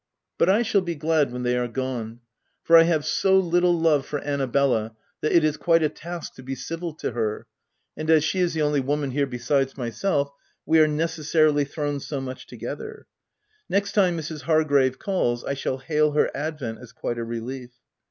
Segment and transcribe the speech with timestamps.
[0.39, 2.21] But I shall be glad when they are gone,
[2.63, 6.33] for I have so little love for Anna bella that it is quite a task
[6.33, 7.45] to be civil to her,
[7.95, 10.31] and as she is the only woman here besides myself,
[10.65, 13.05] we are necessarily thrown so much together.
[13.69, 14.41] Next time Mrs.
[14.41, 17.69] Hargrave calls, I shall hail her advent as quite a relief.